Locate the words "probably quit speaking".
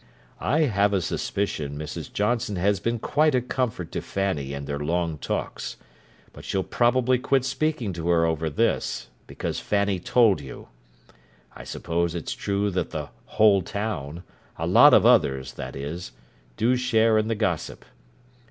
6.63-7.93